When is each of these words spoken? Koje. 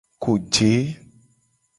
Koje. 0.23 0.71